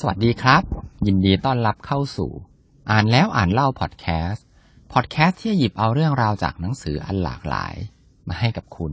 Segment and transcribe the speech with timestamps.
[0.00, 0.62] สวัสดีครับ
[1.06, 2.30] ยินดีต้อนรับเข้าสู่
[2.90, 4.46] อ่านแล้วอ่านเล่าพอดแคสต์
[4.92, 7.74] พอดแคสต์ที่หยิบเอาเรื่องราวจากหนังสืออันหลากหลาย
[8.28, 8.92] มาให้กับคุณ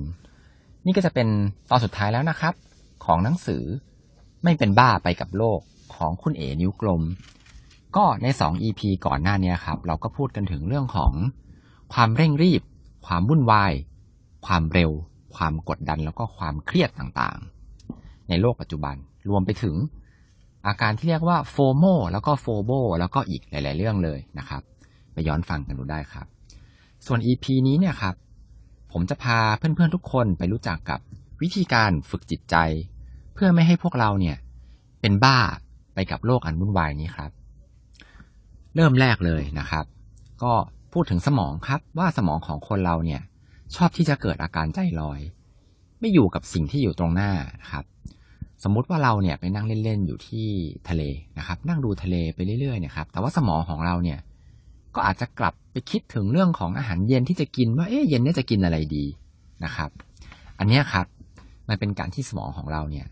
[0.86, 1.28] นี่ก็จะเป็น
[1.70, 2.54] ตอนสุดท้ายแล้วนะครับ
[3.06, 3.64] ของหนังสือ
[4.44, 5.60] ไม่เป็นบ้าไปกับโลก
[5.96, 7.02] ของคุณเอ๋นิ้วกลม
[7.96, 11.14] ก็ใน 2 EP ก่อนหน้านี้ครับ เราก็พูดกันถึงเรื่องของ
[11.94, 12.62] ความเร่งรีบ
[13.06, 13.74] ความวุ่นวาย
[14.46, 14.92] ความเร็ว
[15.36, 18.96] ความกดดันแล้วก็ความเครียดต่างๆ ในโลกปัจจุบัน
[19.30, 19.76] รวมไปถึง
[20.68, 24.62] อาการที่เรียกว่าโฟโมแล้วก็โฟโบแล้วก็อีกหลาย ๆ เรื่องเลยนะครับ
[25.14, 26.26] ไปย้อนฟังกันดูได้ครับ
[27.06, 28.16] ส่วน EP นี้เนี่ยครับ
[28.92, 31.00] ผมจะพาเพื่อน ๆ ทุกคนไปรู้จักกับ
[31.42, 32.56] วิธีการฝึกจิตใจ
[33.34, 34.38] เพื่อไม่ให้พวกเราเนี่ย
[35.02, 35.40] เป็นบ้า
[35.94, 37.32] ไปกับโลกอันวุ่นวายนี้ครับ
[38.76, 39.86] เริ่มแรกเลยนะครับ
[40.44, 40.54] ก็
[40.94, 43.22] พูดถึงสมองครับว่าสมองของคนเราเนี่ย
[43.76, 45.20] ชอบที่จะเกิดอาการใจลอย
[46.00, 47.32] ไม่อยู่กับสิ่งที่อยู่ตรงหน้า
[47.72, 47.86] ครับ
[48.64, 50.48] สมมุติว่าเราเนี่ยไปนั่งเล่นๆอยู่ที่
[50.90, 51.04] ทะเล
[51.38, 54.20] นะครับ นั่งดูทะเลไปเรื่อยๆเนี่ยครับแต่ว่าสมองของเราเนี่ย
[54.96, 59.06] ก็อาจจะกลับไปคิดถึงเรื่องของอาหารเย็นที่จะกินว่าเอ๊ะเย็นนี้จะกินอะไรดี
[59.64, 59.90] นะครับ
[60.60, 61.06] อันนี้ครับ
[61.70, 63.06] มันเป็นการที่สมองของเราเนี่ย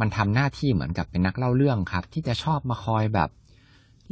[0.00, 3.28] มันทำหน้าที่เหมือนกับเป็นนักเล่าเรื่องครับ ที่จะชอบมาคอยแบบ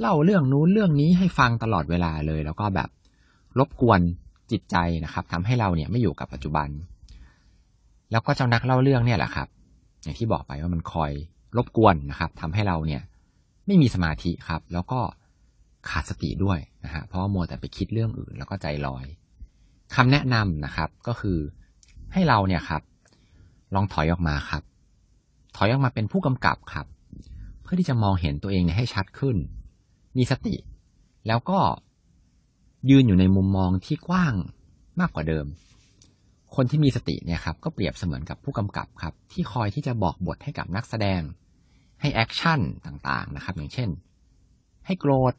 [0.01, 2.89] เล่าเรื่องนู้นเรื่องนี้ให้ฟังตลอดเวลาเลย แล้วก็แบบ
[3.59, 4.01] รบกวน
[4.51, 6.69] จิตใจนะครับทำให้เราเนี่ยไม่อยู่กับปัจจุบัน
[8.11, 9.48] แล้วก็เจ้านักเล่าเรื่องเนี่ยแหละครับ
[10.07, 11.12] อย่างที่บอกไปว่ามันคอย
[11.57, 13.03] รบกวนนะครับทำให้เราเนี่ย
[13.67, 15.01] ไม่มีสมาธิครับ แล้วก็
[15.89, 19.05] ขาดสติด้วยนะฮะเพราะว่ามัวแต่ไปคิดเรื่องอื่น แล้วก็ใจลอย
[19.95, 21.39] คำแนะนำนะครับก็คือ
[22.13, 22.83] ให้เราเนี่ยครับ
[23.75, 24.63] ลองถอยออกมาครับ
[25.57, 26.87] ถอยออกมาเป็นผู้กำกับครับ
[27.63, 29.37] เพื่อที่จะมองเห็นตัวเองเนี่ยให้ชัดขึ้น
[30.17, 30.55] มีสติ
[31.27, 31.59] แล้วก็
[32.91, 34.35] ยืนอยู่ในมุมมองที่กว้าง
[35.01, 35.47] มากกว่าเดิม
[36.55, 41.20] คนที่มีสติเนี่ยครับก็เปรียบเสมือนกับผู้กำกับครับ ที่คอยที่จะบอกบทให้กับนักแสดง
[42.00, 43.89] ให้ action ต่างๆนะครับ อย่างเช่น
[44.86, 45.34] ให้โกรธ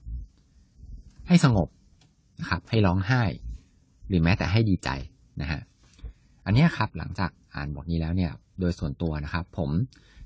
[1.27, 1.69] ให้สงบ
[2.39, 3.23] นะครับ ให้ร้องไห้
[4.07, 4.89] หรือแม้แต่ให้ดีใจ
[5.41, 5.61] นะฮะ
[6.45, 9.69] อันนี้ครับหลังจากอ่านบทนี้แล้วเนี่ย โดยส่วนตัวนะครับ ผม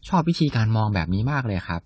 [0.08, 1.82] ชอบวิธีการมองแบบนี้มากเลยครับ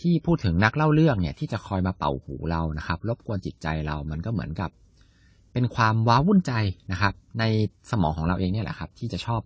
[0.00, 4.70] ที่พูดถึงนักเล่าเรื่องเนี่ย ที่จะคอยมาเป่าหูเรานะครับ รบกวนจิตใจเรามันก็เหมือนกับ
[5.52, 6.52] เป็นความว้าวุ่นใจ
[6.92, 7.44] นะครับ ใน
[7.90, 9.40] สมองของเราเองเนี่ยแหละครับ ที่จะชอบ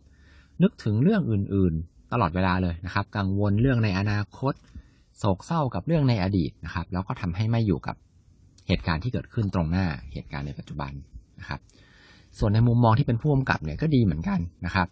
[0.62, 4.54] นึกถึงเรื่องอื่น ๆ ตลอดเวลาเลยนะครับ กังวลเรื่องในอนาคต
[5.19, 7.97] โศกเศร้ากับเรื่องในอดีตนะครับ แล้วก็ทำให้ไม่อยู่กับ
[8.69, 10.92] เหตุการณ์ที่เกิดขึ้นตรงหน้าเหตุการณ์ในปัจจุบัน
[11.41, 11.60] นะครับ
[12.38, 14.88] ส่วนในมุมมองที่เป็นผู้กำกับเนี่ยก็ดีเหมือนกันนะครับ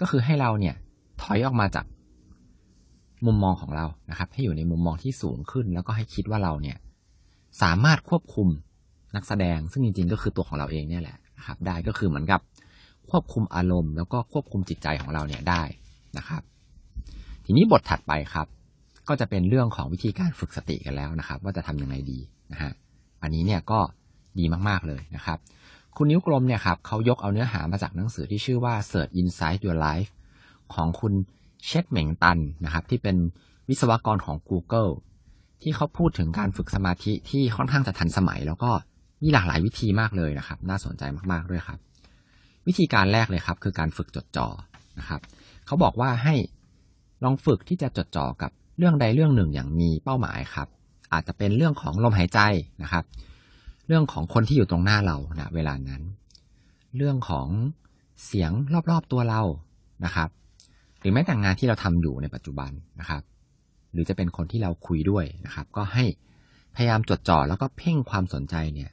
[0.00, 0.74] ก็คือให้เราเนี่ย
[1.22, 1.86] ถอยออกมาจาก
[3.26, 6.76] มุมมองของเรานะครับ ให้อยู่ในมุมมองที่สูงขึ้น แล้วก็ให้คิดว่าเราเนี่ย
[7.62, 8.48] สามารถควบคุม
[9.14, 12.40] นักแสดง ซึ่งจริงๆ ก็คือตัวของเราเองเนี่ยแหละนะครับได้ก็คือเหมือนกับ
[13.10, 15.62] ควบคุมอารมณ์ แล้วก็ควบคุมจิตใจของเราเนี่ยได้
[16.18, 16.42] นะครับ
[17.44, 18.46] ทีนี้บทถัดไปครับ
[19.08, 22.18] ก็จะเป็นเรื่องของวิธีการฝึกสติกันแล้วนะครับ ว่าจะทำยังไงดี
[22.52, 22.72] นะฮะ
[23.22, 23.80] อันนี้เนี่ยก็
[24.38, 25.38] ดีมากๆเลยนะครับ
[25.96, 30.10] คุณนิ้วกลมเนี่ยครับเขายกเอาเนื้อหามาจากหนังสือที่ชื่อว่า Search Inside Your Life
[30.74, 31.12] ของคุณ
[31.66, 33.16] เชดเหม่งตันนะครับ ที่เป็น
[33.68, 34.90] วิศวกรของ Google
[35.62, 38.70] ที่เขาพูดถึงการฝึกสมาธิที่ค่อนข้างจะทันสมัยแล้วก็
[39.22, 41.78] มีหลากหลายวิธีมากเลยนะครับ น่าสนใจมากๆด้วยครับ
[42.66, 44.48] วิธีการแรกเลยครับคือการฝึกจดจ่อ
[44.98, 45.20] นะครับ
[45.66, 46.34] เขาบอกว่าให้
[47.24, 50.68] ลองฝึกที่จะจดจ่อกับเรื่องใดเรื่องหนึ่งอย่างมีเป้าหมายครับ
[51.12, 52.40] อาจจะเป็นเรื่องของลมหายใจ
[52.82, 53.04] นะครับ
[53.86, 56.02] เรื่องของคนที่อยู่ตรงหน้าเราณเวลานั้น
[56.96, 57.48] เรื่องของ
[58.24, 58.50] เสียง
[58.90, 59.42] รอบๆตัวเรา
[60.04, 60.28] นะครับ
[61.00, 63.22] หรือแม้แต่งานที่เราทำอยู่ในปัจจุบันนะครับ
[63.92, 66.04] หรือจะเป็นคนที่เราคุยด้วยนะครับ ก็ให้
[66.74, 68.90] พยายามจดจ่อแล้วก็เพ่งความสนใจเนี่ย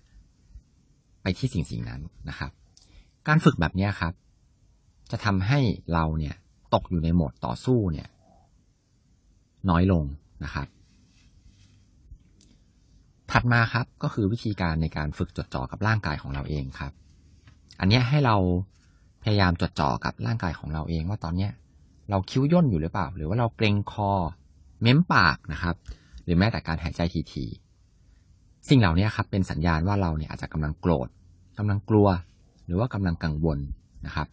[1.23, 2.51] ไปที่สิ่งสิ่งนั้นนะครับ
[3.27, 4.13] การฝึกแบบนี้ครับ
[5.11, 5.59] จะทำให้
[5.93, 6.35] เราเนี่ย
[6.73, 8.07] ตกอยู่ในโหมดต่อสู้เนี่ย
[9.69, 10.03] น้อยลง
[10.43, 10.67] นะครับ
[13.31, 16.91] ถัดมาครับก็คือวิธีการในการฝึกจดจ่อกับร่างกายของเราเองครับ
[17.79, 18.35] อันนี้ให้เรา
[19.23, 21.51] พยายามจดจ่อกับร่างกายของเราเองว่าตอนเนี้ย
[22.09, 24.11] เราคิ้วย่นอยู่หรือเปล่า หรือว่าเราเกรงคอ
[24.81, 25.75] เม้มปากนะครับ
[26.23, 27.01] หรือแม้แต่การหายใจ
[27.33, 27.62] ทีๆ
[28.69, 31.07] สิ่งเหล่านี้ครับเป็นสัญญาณว่าเราเนี่ยอาจจะกำลังโกรธ
[31.57, 32.07] กำลังกลัว
[32.65, 33.59] หรือว่ากำลังกังวล
[34.05, 34.27] นะครับ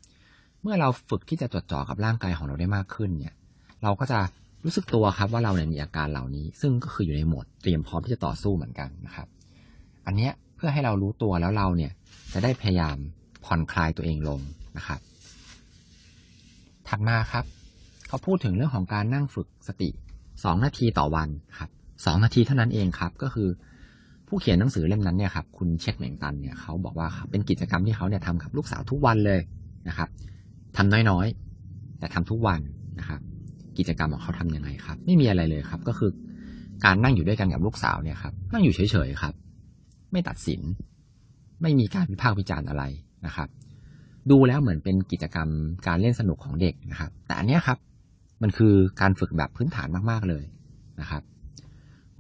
[0.63, 3.35] เมื่อเราฝึกที่จะจดจ่อกับร่างกายของเราได้มากขึ้นเนี่ย
[3.83, 4.19] เราก็จะ
[4.65, 9.27] รู้สึกตัวครับว่าเราเนี่ยมีอาการเหล่านี้ ซึ่งก็คืออยู่ในโหมดเตรียมพร้อมที่จะต่อสู้เหมือนกันนะครับ
[10.07, 11.93] อันเนี้ยเพื่อให้เรารู้ตัวแล้วเราเนี่ย
[12.33, 12.97] จะได้พยายาม
[13.45, 14.41] ผ่อนคลายตัวเองลง
[14.77, 15.01] นะครับ
[16.89, 17.45] ถัดมาครับ
[18.09, 19.89] เขาพูดถึงเรื่องของการนั่งฝึกสติ
[20.45, 21.29] สองนาทีต่อวัน
[21.59, 21.71] ครับ
[22.07, 23.49] สองนาทีเท่านั้นเองครับ ก็คือ
[24.33, 29.41] ผู้เขียนหนังสือเล่มนั้นเนี่ยครับคุณเช็คเหม่งตันเนี่ยเขาบอกว่าเป็นกิจกรรมที่เขาเนี่ยทำกับลูกสาวทุกวันเลย
[29.89, 30.09] นะครับ
[30.77, 32.61] ทำน้อยๆ แต่ทำทุกวัน
[32.99, 33.21] นะครับ
[33.79, 36.11] กิจกรรมของเขาทำยังไงครับ ไม่มีอะไรเลยครับ ก็คือ
[36.85, 39.35] การนั่งอยู่ด้วยกันกับลูกสาวเนี่ยครับนั่งอยู่เฉยๆครับ
[40.13, 40.61] ไม่ตัดสิน
[41.63, 42.85] ไม่มีการวิพากษ์วิจารณ์อะไร
[43.27, 43.49] นะครับ
[44.31, 45.49] ดูแล้วเหมือนเป็นกิจกรรม
[45.87, 47.79] การเล่นสนุกของเด็กนะครับ แต่อันเนี้ยครับ
[48.43, 50.45] มันคือการฝึกแบบพื้นฐานมากๆเลย
[51.01, 51.23] นะครับ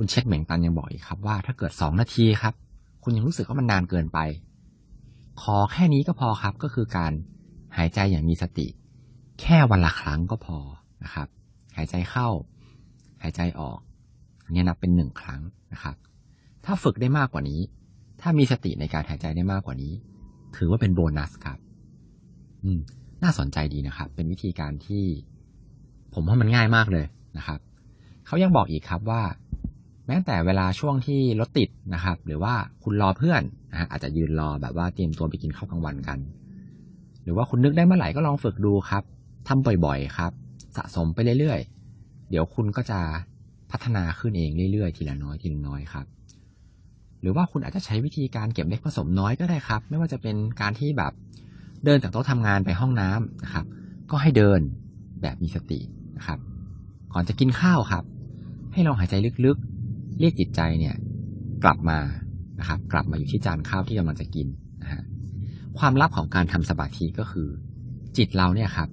[0.02, 2.54] คุณเช็คเหม่งตันยังบอกอีกครับว่าถ้าเกิดสองนาทีครับ
[3.02, 4.18] คุณยังรู้สึกว่ามันนานเกินไป
[5.42, 7.12] ขอแค่นี้ก็พอครับก็คือการ
[7.76, 8.66] หายใจอย่างมีสติ
[9.40, 10.58] แค่วันละครั้งก็พอ
[11.04, 11.28] นะครับ
[11.76, 12.28] หายใจเข้า
[13.22, 13.78] หายใจออก
[14.44, 15.40] อันนี้นับเป็นหนึ่งครั้ง
[15.72, 15.96] นะครับ
[16.64, 17.60] ถ้าฝึกได้มากกว่านี้
[18.20, 19.92] ถ้ามีสติในการหายใจได้มากกว่านี้
[20.56, 21.58] ถือว่าเป็นโบนัสครับ
[22.64, 22.80] อืม
[23.22, 25.04] น่าสนใจดีนะครับ เป็นวิธีการที่
[26.14, 27.06] ผมว่ามันง่ายมากเลย
[27.38, 27.60] นะครับ
[28.26, 29.22] เขายังบอกอีกครับว่า
[30.10, 33.42] แม้แต่เวลาช่วงที่รถติดนะครับ หรือว่าคุณรอเพื่อน
[33.72, 36.18] นะฮะอาจจะยืนรอแบบว่าเตรียมตัวไปกินข้าวกลางวันกัน
[37.22, 39.02] หรือว่าคุณนึกได้เมื่อไหร่ก็ลองฝึกดูครับ
[39.48, 40.32] ทำบ่อยๆครับ
[40.76, 43.00] สะสมไปเรื่อยๆ เดี๋ยวคุณก็จะ
[43.70, 46.06] พัฒนาขึ้นเองเรื่อยๆ ทีละน้อยทีละน้อยครับ
[47.20, 51.12] หรือว่าคุณอาจจะใช้วิธีการเก็บเล็กผสมน้อยก็ได้ครับ ไม่ว่าจะเป็นการที่แบบ
[51.84, 53.64] เดินจากโต๊ะทำงานไปห้องน้ำนะครับ
[54.10, 54.60] ก็ให้เดิน
[55.22, 55.80] แบบมีสติ
[56.16, 56.38] นะครับ
[57.12, 58.04] ก่อนจะกินข้าวครับ
[58.72, 59.14] ให้ลองหายใจ
[59.46, 59.69] ลึกๆ
[60.20, 60.94] เรียกจิตใจเนี่ย
[61.64, 61.98] กลับมา
[62.60, 64.46] นะครับ กลับมาอยู่ที่จานข้าวที่กำลังจะกิน
[64.82, 65.02] นะฮะ
[65.78, 67.48] ความลับของการทำสมาธิก็คือ
[68.16, 68.88] จิตเราเนี่ยครับ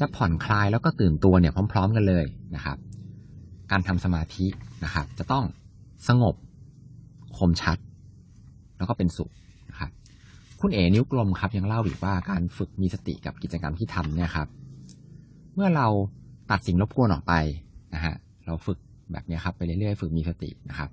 [0.00, 2.24] จะผ่อนคลายแล้วก็ตื่นตัวเนี่ยพร้อม ๆ กันเลย
[2.54, 2.78] นะครับ
[3.70, 4.46] การทำสมาธิ
[4.84, 5.44] นะครับ จะต้อง
[6.08, 6.34] สงบ
[7.38, 7.78] คมชัด
[8.78, 9.30] แล้วก็เป็นสุข
[9.70, 9.90] นะครับ
[10.60, 14.48] คุณเอ๋นิ้วกลมครับ ยังเล่าอีกว่าการฝึกมีสติกับกิจกรรมที่ทำเนี่ยครับ
[15.54, 15.86] เมื่อเรา
[16.50, 17.32] ตัดสิ่งรบกวนออกไป
[17.94, 18.14] นะฮะ
[18.46, 18.78] เราฝึก
[19.14, 20.90] แบบนี้ครับไปเรื่อยๆฝึกมีสตินะครับ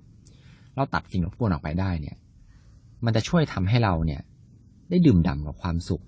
[0.74, 2.16] เราตัดสิ่งรบกวนออกไปได้เนี่ย
[3.04, 4.20] มันจะช่วยทำให้เราเนี่ย
[4.90, 6.02] ได้ดื่มด่ำกับความสุข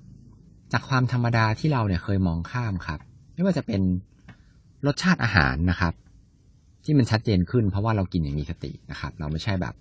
[0.72, 3.00] จากความธรรมดาที่เราเนี่ยเคยมองข้ามครับ
[3.34, 3.80] ไม่ว่าจะเป็น
[4.86, 5.94] รสชาติอาหารนะครับ
[6.84, 9.74] ที่มันชัดเจนขึ้นเพราะว่าเรากินอย่างมีสตินะครับ เราไม่ใช่แบบ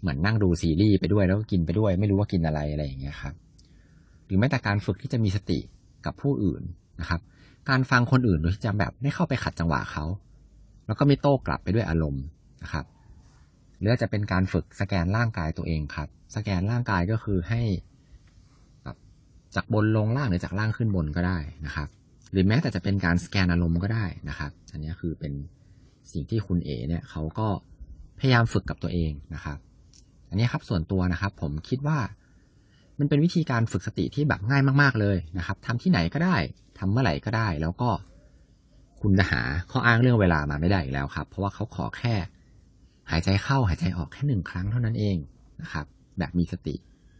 [0.00, 3.34] เหมือนนั่งดูซีรีส์ไปด้วยแล้วก็กินไปด้วย ไม่รู้ว่ากินอะไรอะไรอย่างเงี้ยครับ
[4.26, 5.58] หรือแม้แต่การฝึกที่จะมีสติ
[6.06, 6.62] กับผู้อื่น
[7.00, 7.20] นะครับ
[7.68, 10.04] การฟังคนอื่นโดยที่จะแบบไม่เข้าไปขัดจังหวะเขา
[10.86, 12.24] แล้วก็ไม่โต้กลับไปด้วยอารมณ์
[12.62, 12.84] นะครับ
[13.78, 17.62] หรือจะเป็นการฝึกสแกนร่างกายตัวเองครับ สแกนร่างกายก็คือให้
[19.56, 21.88] จากบนลงล่างหรือจากล่างขึ้นบนก็ได้นะครับ
[22.32, 25.32] หรือแม้แต่จะเป็นการสแกนอารมณ์ก็ได้นะครับ อันนี้คือเป็น
[26.12, 27.48] สิ่งที่คุณเอเนี่ยเขาก็
[28.18, 29.58] พยายามฝึกกับตัวเองนะครับ
[30.30, 31.98] อันนี้ครับส่วนตัวนะครับ ผมคิดว่า
[32.98, 36.36] มันเป็นวิธีการฝึกสติที่แบบง่ายมาก ๆเลยนะครับทำที่ไหนก็ได้
[36.78, 37.90] ทำเมื่อไหร่ก็ได้ แล้วก็
[39.02, 42.14] คุณจะหาข้ออ้างเรื่องเวลามาไม่ได้อีกแล้วครับ เพราะว่าเขาขอแค่
[43.10, 45.16] หายใจเข้าหายใจออกแค่หนึ่งครั้งเท่านั้นเอง
[45.62, 45.86] นะครับ
[46.18, 46.74] แบบมีสติ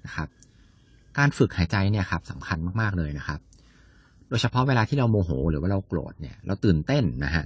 [0.06, 0.29] นะครับ
[1.19, 3.40] การฝึกหายใจเนี่ยครับสำคัญมากๆเลยนะครับ
[4.29, 7.44] โดยเฉพาะเวลาที่เราโมโห หรือว่าเราโกรธเนี่ย เราตื่นเต้นนะฮะ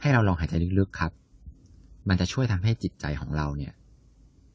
[0.00, 1.12] ให้เราลองหายใจลึกๆครับ
[2.08, 3.72] มันจะช่วยทำให้จิตใจของเราเนี่ย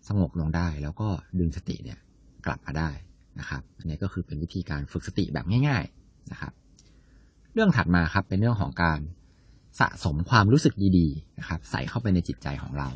[0.08, 1.08] สงบลงได้แล้วก็
[1.40, 2.00] ดึงสติเนี่ย
[2.46, 2.90] กลับมาได้
[3.40, 6.54] นะครับ อันนี้ก็คือเป็นวิธีการฝึกสติแบบง่าย ๆนะครับ
[7.58, 9.00] เรื่องถัดมาครับเป็นเรื่องของการ
[9.80, 12.90] สะสมความรู้สึกดีๆนะครับ ใส่เข้าไปในจิตใจของเรา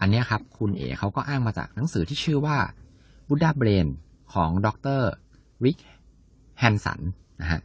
[0.00, 2.56] อันนี้ครับ คุณเอ๋เขาก็อ้างมาจากหนังสือที่ชื่อว่า
[3.28, 3.86] Buddha Brain
[4.32, 5.00] ของดร
[5.64, 5.78] ริก
[6.58, 7.00] แฮนสัน
[7.40, 7.60] นะฮะ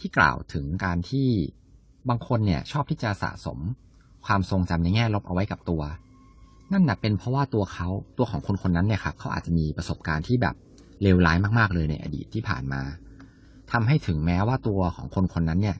[0.00, 1.28] ที่กล่าวถึงการที่
[2.08, 3.58] บางคนเนี่ยชอบที่จะสะสม
[4.26, 5.82] ความทรงจำในแง่ลบเอาไว้กับตัว
[6.72, 10.54] นั่นนะเป็นเพราะว่าตัวเขาตัวของคนคนนั้นเนี่ยครับเขาอาจจะมีประสบการณ์ที่แบบ
[11.02, 12.82] เลวร้ายมากๆเลยในอดีตที่ผ่านมา
[13.72, 15.76] ทำให้ถึงแม้ว่าตัวของคนคนนั้นเนี่ย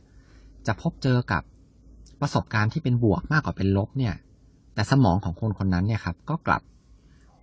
[0.67, 1.43] จะพบเจอกับ
[2.21, 4.15] ประสบการณ์ที่เป็นบวกมากกว่าเป็นลบเนี่ย
[4.75, 6.63] แต่สมองของคนคนนั้นเนี่ยครับ ก็กลับ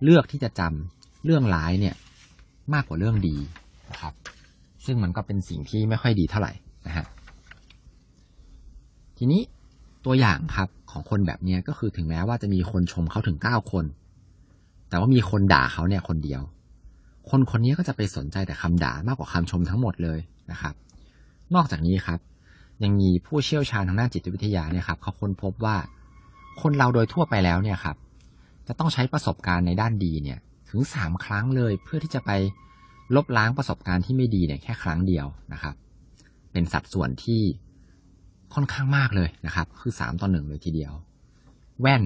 [0.02, 1.94] เลือกที่จะจำเรื่องร้ายเนี่ย
[2.74, 3.36] มากกว่าเรื่องดี
[3.90, 4.14] นะครับ
[4.84, 6.52] ซึ่งมันก็เป็นสิ่งที่ไม่ค่อยดีเท่าไหร่
[6.86, 7.06] นะฮะ
[9.18, 9.40] ทีนี้
[10.04, 13.84] ตัวอย่างครับของคนแบบนี้ก็คือถึงแม้ว่าจะมีคนชมเขาถึงเก้าคน
[14.88, 16.42] แต่ว่ามีคนด่าเขาเนี่ยคนเดียว
[17.30, 20.18] คนคนนี้ก็จะไปสนใจแต่คำด่ามากกว่าคำชมทั้งหมดเลย
[20.50, 20.74] นะครับ
[21.54, 22.20] นอกจากนี้ครับ
[22.82, 25.76] ยังมีผู้เชี่ยวชาญทางด้านจิตวิทยาเนี่ยครับเขาค้นพบว่า
[26.62, 27.96] คนเราโดยทั่วไปแล้วเนี่ยครับ
[28.66, 30.38] จะต้องใช้ประสบการณ์ในด้านดีเนี่ย
[30.70, 32.30] ถึงสามครั้งเลยเพื่อที่จะไป
[33.14, 35.74] ลบล้างประสบการณ์ที่ไม่ดีเนี่ยแค่ครั้งเดียวนะครับ
[36.52, 37.42] เป็นสัดส่วนที่
[38.54, 40.92] ค่อนข้างมากเลยนะครับ คือสามต่อหนึ่งเลยทีเดียว
[41.80, 42.02] แว่น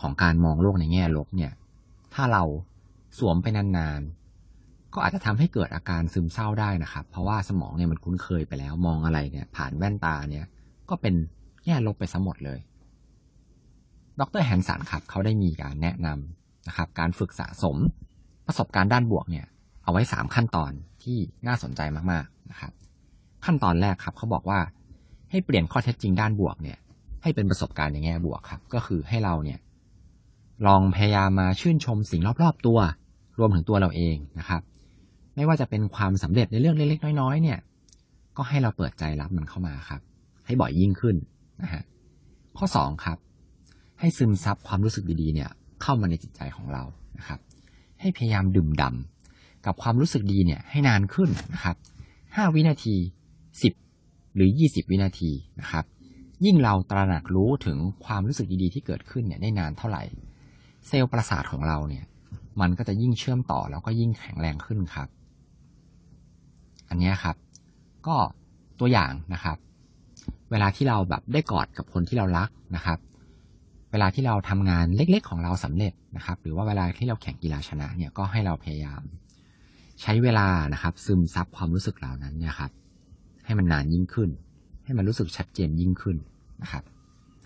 [0.00, 1.52] ของการมองโลกในแง่ลบเนี่ย
[2.14, 2.44] ถ้าเรา
[3.18, 4.27] สวมไปนานๆ
[4.94, 10.44] ก็อาจจะทำให้เกิดอาการซึมเศร้าได้นะครับ เพราะว่าสมองเนี่ยมันคุ้นเคยไปแล้วมองอะไรเนี่ย ผ่านแว่นตาเนี่ย
[10.90, 11.14] ก็เป็น
[11.64, 12.58] แง่ลบไปซะหมดเลย
[14.20, 17.76] ดรแฮนสันครับเขาได้มีการแนะนำนะครับ การฝึกสะสม
[18.46, 19.46] ประสบการณ์ด้านบวกเนี่ย
[19.84, 21.80] เอาไว้สามขั้นตอนที่น่าสนใจ
[22.10, 22.72] มากๆนะครับ
[23.44, 24.60] ขั้นตอนแรกครับเขาบอกว่า
[25.30, 26.78] ให้เปลี่ยนข้อเท็จจริงด้านบวกเนี่ย
[27.22, 29.58] ให้เป็นประสบการณ์ในแง่บวกครับ ก็คือให้เราเนี่ย
[30.66, 32.78] ลองพยายามมาชื่นชมสิ่งรอบๆตัว
[33.38, 34.62] รวมถึงตัวเราเองนะครับ
[35.38, 37.58] ไม่ว่าจะเป็นความสำเร็จในเรื่องเล็กๆน้อยๆเนี่ย
[38.36, 40.00] ก็ให้เราเปิดใจรับมันเข้ามาครับ
[40.46, 41.16] ให้บ่อยยิ่งขึ้น
[41.62, 41.82] นะฮะ
[42.56, 43.18] ข้อสองครับ
[44.00, 45.50] ให้ซึมซับความรู้สึกดีๆเนี่ย
[45.82, 46.82] เข้ามาในจิตใจของเรา
[47.18, 47.40] นะครับ
[48.00, 51.76] ให้พยายามดื่มด่ำกับความรู้สึกดีเนี่ยให้นานขึ้นนะครับ
[52.36, 52.96] ห้าวินาที
[53.62, 53.72] สิบ
[54.34, 55.30] หรือยี่สิบวินาที
[55.60, 55.84] นะครับ
[56.44, 60.02] ยิ่งเราตระหนักรู้ถึงความรู้สึกดีๆที่เกิดขึ้นเนี่ยได้นานเท่าไหร่
[60.86, 62.04] เซลล์ประสาทของเราเนี่ย
[62.60, 65.08] มันก็จะยิ่งเชื่อมต่อแล้วก็ยิ่งแข็งแรงขึ้นครับ
[66.88, 67.36] อันนี้ครับ
[68.06, 68.16] ก็
[68.80, 69.56] ตัวอย่างนะครับ
[70.50, 72.98] เวลาที่เราแบบได้กอดกับคนที่เรารักนะครับ
[73.92, 79.02] เวลาที่เราทำงานเล็ก ๆ ของเราสำเร็จนะครับ หรือว่าเวลาที่เราแข่งกีฬาชนะเนี่ยก็ให้เราพยายาม
[80.02, 82.70] ใช้เวลานะครับ ซึมซับความรู้สึกเหล่านั้นเนี่ยครับ
[83.44, 84.30] ให้มันนานยิ่งขึ้น
[84.84, 86.16] ให้มันรู้สึกชัดเจนยิ่งขึ้น
[86.62, 86.82] นะครับ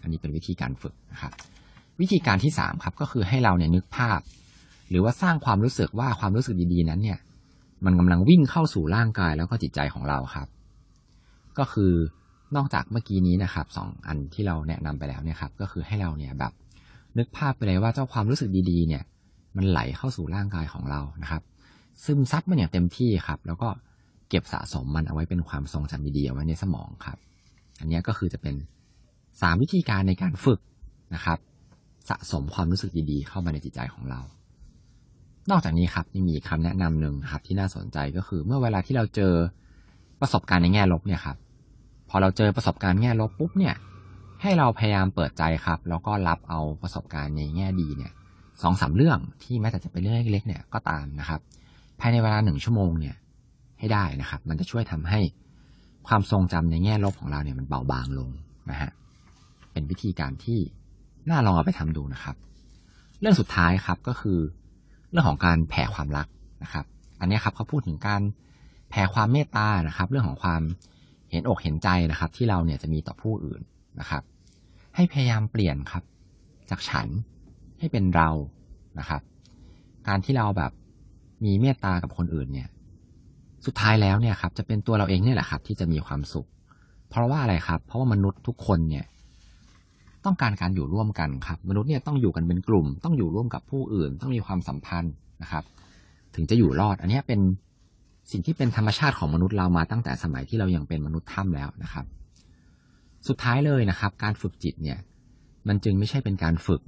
[0.02, 1.32] อันนี้เป็นวิธีการฝึกนะครับ
[2.00, 4.20] วิธีการที่สามครับก็คือให้เราเนี่ยนึกภาพ
[4.90, 7.18] หรือว่าสร้างความรู้สึกว่าความรู้สึกดีๆนั้นเนี่ย
[7.84, 10.48] มันกำลังวิ่งเข้าสู่ร่างกายแล้วก็จิตใจของเราครับ
[11.58, 11.92] ก็คือ
[12.56, 16.52] นอกจากเมื่อกี้นี้นะครับสองอันที่เราแนะนำไปแล้วเนี่ยครับก็คือให้เราเนี่ยแบบ
[17.18, 19.02] นึกภาพไปเลยว่าเจ้าความรู้สึกดีๆ เนี่ย
[19.56, 21.42] มันไหลเข้าสู่ร่างกายของเรานะครับ
[22.04, 23.68] ซึมซับมันอย่างเต็มที่ครับ แล้วก็
[24.28, 27.18] เก็บสะสมมันเอาไว้เป็นความทรงจำดีๆเอาไว้ในสมองครับ
[27.80, 28.54] อันนี้ก็คือจะเป็น
[29.40, 30.60] สามวิธีการในการฝึก
[31.14, 31.38] นะครับ
[32.10, 34.20] สะสมความรู้สึกดีๆ เข้ามาในจิตใจของเรา
[35.50, 39.34] นอกจากนี้ครับยังมีคำแนะนำหนึ่งครับ ที่น่าสนใจก็คือ เมื่อเวลาที่เราเจอ
[40.20, 41.36] ประสบการณ์ในแง่ลบเนี่ยครับ
[42.08, 43.74] พอเราเจอประสบการณ์แง่ลบปุ๊บเนี่ย
[44.42, 48.12] ให้เราพยายามเปิดใจครับ แล้วก็รับเอาประสบการณ์ในแง่ดีเนี่ย
[48.62, 51.40] สองสามเรื่องที่แม้แต่จะเป็นเรื่องเล็กๆเนี่ยก็ตามนะครับ
[52.00, 53.16] ภายในเวลาหนึ่งชั่วโมงเนี่ย
[53.78, 55.20] ให้ได้นะครับ มันจะช่วยทำให้
[56.08, 58.30] ความทรงจำในแง่ลบของเราเนี่ยมันเบาบางลง
[58.70, 58.90] นะฮะ
[59.72, 60.58] เป็นวิธีการที่
[61.30, 62.36] น่าลองเอาไปทำดูนะครับ
[63.20, 64.38] เรื่องสุดท้ายครับก็คือ
[65.12, 66.26] เรื่องของการแผ่ความรัก
[66.62, 66.84] นะครับ
[67.20, 68.22] อันนี้ครับเขาพูดถึงการ
[68.90, 70.62] แผ่ความเมตตานะครับ เรื่องของความ
[71.30, 73.60] เห็นอกเห็นใจนะครับ ที่เราเนี่ยจะมีต่อผู้อื่น
[74.00, 74.22] นะครับ
[74.94, 76.02] ให้พยายามเปลี่ยนครับ
[76.70, 77.06] จากฉัน
[77.78, 78.30] ให้เป็นเรา
[78.98, 79.22] นะครับ
[80.08, 80.72] การที่เราแบบ
[81.44, 82.68] มีเมตตากับคนอื่นเนี่ย
[83.66, 86.48] สุดท้ายแล้วเนี่ยครับ จะเป็นตัวเราเองเนี่ยแหละครับ ที่จะมีความสุข
[87.10, 89.04] เพราะว่าอะไรครับ เพราะว่ามนุษย์ทุกคนเนี่ย
[90.24, 95.12] ต้องการการอยู่ร่วมกันครับ มนุษย์เนี่ยต้องอยู่กันเป็นกลุ่ม ต้องอยู่ร่วมกับผู้อื่น ต้องมีความสัมพันธ์
[95.42, 95.64] นะครับ
[96.34, 97.40] ถึงจะอยู่รอด อันนี้เป็น
[98.30, 102.04] สิ่งที่เป็นธรรมชาติของมนุษย์เรามาตั้งแต่สมัยที่เรายังเป็นมนุษย์ถ้ำแล้วนะครับ
[103.28, 104.98] สุดท้ายเลยนะครับ การฝึกจิตเนี่ย
[105.68, 106.82] มันจึงไม่ใช่เป็นการฝึก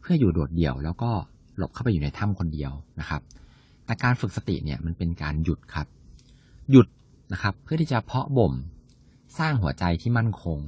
[0.00, 1.10] เพื่ออยู่โดดเดี่ยว แล้วก็
[1.56, 3.22] หลบเข้าไปอยู่ในถ้ำคนเดียวนะครับ
[3.84, 5.86] แต่การฝึกสติเนี่ยมันเป็นการหยุดครับ
[6.70, 6.86] หยุด
[7.32, 8.52] นะครับ เพื่อที่จะเพาะบ่ม
[9.38, 10.58] สร้างหัวใจที่มั่นคง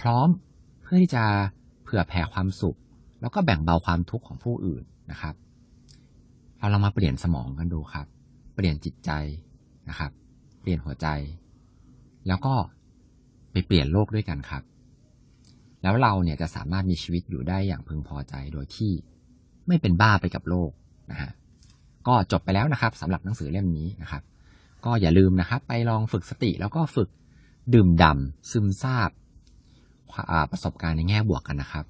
[0.00, 0.28] พร้อม
[0.86, 1.24] เพื่อที่จะ
[1.82, 2.78] เผื่อแผ่ความสุข
[3.20, 5.34] แล้วก็แบ่งเบาความทุกข์ของผู้อื่นนะครับ
[6.58, 8.06] เราลองมาเปลี่ยนสมองกันดูครับ
[8.54, 9.10] เปลี่ยนจิตใจ
[9.88, 10.10] นะครับ
[10.60, 11.08] เปลี่ยนหัวใจ
[12.28, 12.54] แล้วก็
[13.52, 14.62] ไปเปลี่ยนโลกด้วยกันครับ
[15.82, 18.92] แล้วเราเนี่ยจะสามารถมีชีวิตอยู่ได้อย่างพึงพอใจโดยที่
[19.66, 20.70] ไม่เป็นบ้าไปกับโลก
[21.10, 21.30] นะฮะ
[22.06, 24.22] ก็จบไปแล้วนะครับสำหรับหนังสือเล่มนี้นะครับ
[24.84, 27.08] ก็อย่าลืมนะครับ ไปลองฝึกสติแล้วก็ฝึก
[27.74, 29.10] ดื่มด่ำซึมซาบ
[30.52, 31.84] ประสบการณ์ในแง่บวกกันนะครับ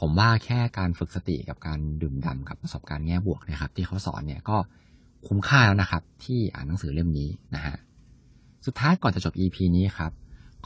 [0.00, 4.56] ผมว่าแค่การฝึกสติกับการดื่มด่ำกับประสบการณ์แง่บวกนะครับ ที่เขาสอนเนี่ยก็
[5.26, 7.76] คุ้มค่าแล้วนะครับ ที่อ่านหนังสือเล่มนี้นะฮะ
[8.66, 10.12] สุดท้ายก่อนจะจบ EP นี้ครับ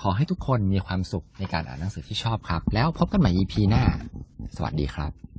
[0.01, 3.83] ขอให้ทุกคนมีความสุขในการอ่านหนังสือที่ชอบครับ แล้วพบกันใหม่ EP หน้า
[4.57, 5.34] สวัสดีครับ